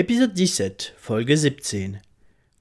Épisode 0.00 0.32
17, 0.32 0.94
Folge 0.96 1.24
17. 1.24 1.94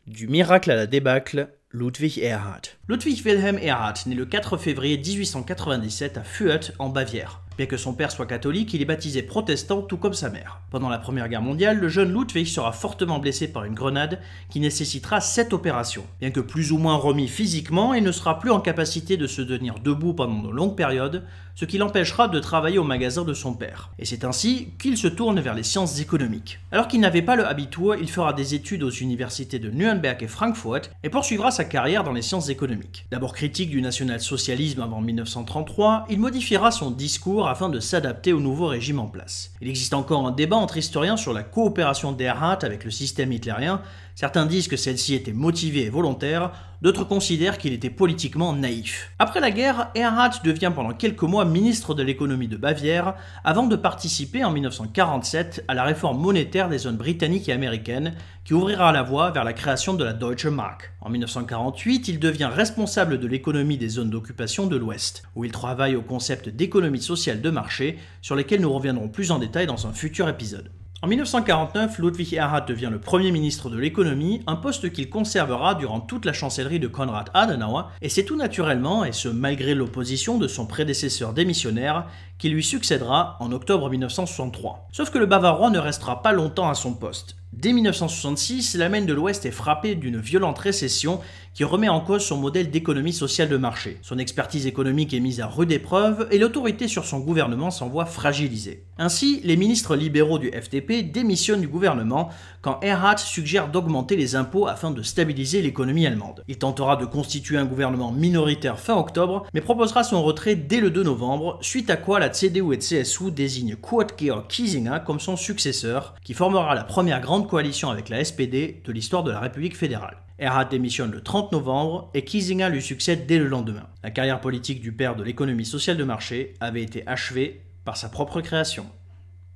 Du 0.07 0.27
miracle 0.27 0.71
à 0.71 0.75
la 0.75 0.87
débâcle, 0.87 1.49
Ludwig 1.71 2.17
Erhard. 2.17 2.63
Ludwig 2.89 3.23
Wilhelm 3.23 3.59
Erhard 3.59 3.93
naît 4.07 4.15
le 4.15 4.25
4 4.25 4.57
février 4.57 4.97
1897 4.97 6.17
à 6.17 6.23
Fürth, 6.23 6.71
en 6.79 6.89
Bavière. 6.89 7.43
Bien 7.57 7.65
que 7.65 7.75
son 7.75 7.93
père 7.93 8.11
soit 8.11 8.27
catholique, 8.27 8.75
il 8.75 8.83
est 8.83 8.85
baptisé 8.85 9.23
protestant 9.23 9.81
tout 9.81 9.97
comme 9.97 10.13
sa 10.13 10.29
mère. 10.29 10.61
Pendant 10.69 10.89
la 10.89 10.99
Première 10.99 11.27
Guerre 11.27 11.41
mondiale, 11.41 11.79
le 11.79 11.89
jeune 11.89 12.13
Ludwig 12.13 12.45
sera 12.45 12.71
fortement 12.71 13.17
blessé 13.17 13.47
par 13.47 13.63
une 13.63 13.73
grenade 13.73 14.19
qui 14.49 14.59
nécessitera 14.59 15.21
sept 15.21 15.53
opérations. 15.53 16.05
Bien 16.19 16.29
que 16.29 16.39
plus 16.39 16.71
ou 16.71 16.77
moins 16.77 16.97
remis 16.97 17.27
physiquement, 17.27 17.95
il 17.95 18.03
ne 18.03 18.11
sera 18.11 18.39
plus 18.39 18.51
en 18.51 18.59
capacité 18.59 19.17
de 19.17 19.25
se 19.25 19.41
tenir 19.41 19.79
debout 19.79 20.13
pendant 20.13 20.43
de 20.43 20.53
longues 20.53 20.75
périodes, 20.75 21.23
ce 21.55 21.65
qui 21.65 21.79
l'empêchera 21.79 22.27
de 22.27 22.39
travailler 22.39 22.77
au 22.77 22.83
magasin 22.83 23.23
de 23.23 23.33
son 23.33 23.55
père. 23.55 23.89
Et 23.97 24.05
c'est 24.05 24.23
ainsi 24.23 24.73
qu'il 24.77 24.95
se 24.95 25.07
tourne 25.07 25.39
vers 25.39 25.55
les 25.55 25.63
sciences 25.63 25.99
économiques. 25.99 26.59
Alors 26.71 26.87
qu'il 26.87 26.99
n'avait 26.99 27.23
pas 27.23 27.35
le 27.35 27.47
habitua, 27.47 27.97
il 27.97 28.11
fera 28.11 28.33
des 28.33 28.53
études 28.53 28.83
aux 28.83 28.91
universités 28.91 29.57
de 29.57 29.71
Nuremberg 29.71 30.21
et 30.21 30.27
Francfort 30.27 30.81
et 31.03 31.09
poursuivra 31.09 31.49
sa 31.49 31.63
carrière 31.63 32.03
dans 32.03 32.13
les 32.13 32.21
sciences 32.21 32.49
économiques. 32.49 33.07
D'abord 33.09 33.33
critique 33.33 33.71
du 33.71 33.81
national-socialisme 33.81 34.81
avant 34.81 35.01
1933, 35.01 36.05
il 36.11 36.19
modifiera 36.19 36.69
son 36.69 36.91
discours 36.91 37.46
afin 37.49 37.69
de 37.69 37.79
s'adapter 37.79 38.33
au 38.33 38.39
nouveau 38.39 38.67
régime 38.67 38.99
en 38.99 39.07
place. 39.07 39.51
Il 39.61 39.69
existe 39.69 39.93
encore 39.93 40.25
un 40.25 40.31
débat 40.31 40.57
entre 40.57 40.77
historiens 40.77 41.17
sur 41.17 41.33
la 41.33 41.43
coopération 41.43 42.11
d'Erhard 42.11 42.59
avec 42.63 42.83
le 42.83 42.91
système 42.91 43.31
hitlérien. 43.31 43.81
Certains 44.15 44.45
disent 44.45 44.67
que 44.67 44.77
celle-ci 44.77 45.13
était 45.13 45.33
motivée 45.33 45.85
et 45.85 45.89
volontaire, 45.89 46.51
d'autres 46.81 47.03
considèrent 47.03 47.57
qu'il 47.57 47.73
était 47.73 47.89
politiquement 47.89 48.53
naïf. 48.53 49.11
Après 49.19 49.39
la 49.39 49.51
guerre, 49.51 49.91
Erhard 49.95 50.41
devient 50.43 50.71
pendant 50.73 50.93
quelques 50.93 51.23
mois 51.23 51.45
ministre 51.45 51.93
de 51.93 52.03
l'économie 52.03 52.47
de 52.47 52.57
Bavière, 52.57 53.15
avant 53.43 53.67
de 53.67 53.75
participer 53.75 54.43
en 54.43 54.51
1947 54.51 55.65
à 55.67 55.73
la 55.73 55.83
réforme 55.83 56.19
monétaire 56.19 56.69
des 56.69 56.79
zones 56.79 56.97
britanniques 56.97 57.49
et 57.49 57.53
américaines, 57.53 58.15
qui 58.43 58.53
ouvrira 58.53 58.91
la 58.91 59.03
voie 59.03 59.31
vers 59.31 59.43
la 59.43 59.53
création 59.53 59.93
de 59.93 60.05
la 60.05 60.13
Deutsche 60.13 60.45
Mark. 60.45 60.93
En 61.01 61.09
1948, 61.09 62.07
il 62.07 62.19
devient 62.19 62.49
responsable 62.53 63.19
de 63.19 63.27
l'économie 63.27 63.77
des 63.77 63.89
zones 63.89 64.09
d'occupation 64.09 64.67
de 64.67 64.77
l'Ouest, 64.77 65.23
où 65.35 65.43
il 65.43 65.51
travaille 65.51 65.95
au 65.95 66.01
concept 66.01 66.49
d'économie 66.49 67.01
sociale 67.01 67.41
de 67.41 67.49
marché, 67.49 67.97
sur 68.21 68.35
lesquels 68.35 68.61
nous 68.61 68.73
reviendrons 68.73 69.09
plus 69.09 69.31
en 69.31 69.39
détail 69.39 69.67
dans 69.67 69.87
un 69.87 69.93
futur 69.93 70.29
épisode. 70.29 70.71
En 71.03 71.07
1949, 71.07 71.99
Ludwig 71.99 72.33
Erhard 72.33 72.65
devient 72.65 72.89
le 72.91 72.99
Premier 72.99 73.29
ministre 73.29 73.69
de 73.69 73.77
l'économie, 73.77 74.41
un 74.47 74.55
poste 74.55 74.91
qu'il 74.91 75.11
conservera 75.11 75.75
durant 75.75 75.99
toute 75.99 76.25
la 76.25 76.33
chancellerie 76.33 76.79
de 76.79 76.87
Konrad 76.87 77.29
Adenauer, 77.35 77.83
et 78.01 78.09
c'est 78.09 78.23
tout 78.23 78.35
naturellement, 78.35 79.05
et 79.05 79.11
ce 79.11 79.29
malgré 79.29 79.75
l'opposition 79.75 80.39
de 80.39 80.47
son 80.47 80.65
prédécesseur 80.65 81.33
démissionnaire, 81.33 82.07
qui 82.39 82.49
lui 82.49 82.63
succédera 82.63 83.37
en 83.39 83.51
octobre 83.51 83.91
1963. 83.91 84.87
Sauf 84.91 85.11
que 85.11 85.19
le 85.19 85.27
Bavarois 85.27 85.69
ne 85.69 85.77
restera 85.77 86.23
pas 86.23 86.31
longtemps 86.31 86.67
à 86.67 86.73
son 86.73 86.95
poste. 86.95 87.35
Dès 87.53 87.71
1966, 87.71 88.75
la 88.75 88.89
Maine 88.89 89.05
de 89.05 89.13
l'Ouest 89.13 89.45
est 89.45 89.51
frappée 89.51 89.95
d'une 89.95 90.19
violente 90.19 90.59
récession 90.59 91.21
qui 91.53 91.63
remet 91.63 91.89
en 91.89 92.01
cause 92.01 92.23
son 92.23 92.37
modèle 92.37 92.69
d'économie 92.69 93.13
sociale 93.13 93.49
de 93.49 93.57
marché. 93.57 93.97
Son 94.03 94.19
expertise 94.19 94.67
économique 94.67 95.13
est 95.13 95.19
mise 95.19 95.41
à 95.41 95.47
rude 95.47 95.71
épreuve 95.71 96.27
et 96.29 96.37
l'autorité 96.37 96.87
sur 96.87 97.05
son 97.05 97.19
gouvernement 97.19 97.71
s'en 97.71 97.87
voit 97.87 98.05
fragilisée. 98.05 98.83
Ainsi, 98.99 99.41
les 99.43 99.57
ministres 99.57 99.95
libéraux 99.95 100.37
du 100.37 100.51
FDP 100.51 101.01
démissionnent 101.11 101.61
du 101.61 101.67
gouvernement 101.67 102.29
quand 102.61 102.79
Erhard 102.83 103.17
suggère 103.17 103.69
d'augmenter 103.69 104.15
les 104.15 104.35
impôts 104.35 104.67
afin 104.67 104.91
de 104.91 105.01
stabiliser 105.01 105.63
l'économie 105.63 106.05
allemande. 106.05 106.43
Il 106.47 106.59
tentera 106.59 106.95
de 106.95 107.05
constituer 107.05 107.57
un 107.57 107.65
gouvernement 107.65 108.11
minoritaire 108.11 108.79
fin 108.79 108.95
octobre, 108.95 109.47
mais 109.53 109.61
proposera 109.61 110.03
son 110.03 110.21
retrait 110.21 110.55
dès 110.55 110.79
le 110.79 110.91
2 110.91 111.03
novembre, 111.03 111.57
suite 111.61 111.89
à 111.89 111.97
quoi 111.97 112.19
la 112.19 112.29
CDU 112.29 112.73
et 112.73 112.77
CSU 112.77 113.31
désignent 113.31 113.77
Kurt 113.77 114.13
Georg 114.19 114.47
Kiesinger 114.47 114.99
comme 115.05 115.19
son 115.19 115.37
successeur, 115.37 116.13
qui 116.23 116.35
formera 116.35 116.75
la 116.75 116.83
première 116.83 117.21
coalition 117.45 117.89
avec 117.89 118.09
la 118.09 118.23
SPD 118.23 118.81
de 118.83 118.91
l'histoire 118.91 119.23
de 119.23 119.31
la 119.31 119.39
République 119.39 119.77
fédérale. 119.77 120.17
Erhard 120.39 120.69
démissionne 120.69 121.11
le 121.11 121.21
30 121.21 121.51
novembre 121.51 122.09
et 122.13 122.23
Kiesinger 122.23 122.69
lui 122.69 122.81
succède 122.81 123.25
dès 123.25 123.39
le 123.39 123.47
lendemain. 123.47 123.87
La 124.03 124.11
carrière 124.11 124.41
politique 124.41 124.81
du 124.81 124.91
père 124.91 125.15
de 125.15 125.23
l'économie 125.23 125.65
sociale 125.65 125.97
de 125.97 126.03
marché 126.03 126.53
avait 126.59 126.83
été 126.83 127.05
achevée 127.07 127.61
par 127.85 127.97
sa 127.97 128.09
propre 128.09 128.41
création. 128.41 128.85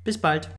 Bis 0.06 0.18
bald 0.18 0.46